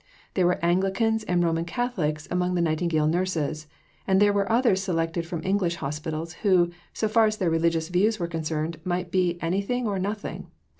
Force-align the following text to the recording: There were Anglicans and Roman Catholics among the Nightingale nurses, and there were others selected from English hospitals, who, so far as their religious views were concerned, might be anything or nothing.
There 0.33 0.47
were 0.47 0.57
Anglicans 0.65 1.23
and 1.25 1.43
Roman 1.43 1.63
Catholics 1.63 2.27
among 2.31 2.55
the 2.55 2.61
Nightingale 2.61 3.05
nurses, 3.05 3.67
and 4.07 4.19
there 4.19 4.33
were 4.33 4.51
others 4.51 4.81
selected 4.81 5.27
from 5.27 5.43
English 5.43 5.75
hospitals, 5.75 6.33
who, 6.41 6.71
so 6.91 7.07
far 7.07 7.27
as 7.27 7.37
their 7.37 7.51
religious 7.51 7.89
views 7.89 8.17
were 8.19 8.25
concerned, 8.25 8.79
might 8.83 9.11
be 9.11 9.37
anything 9.43 9.85
or 9.85 9.99
nothing. 9.99 10.47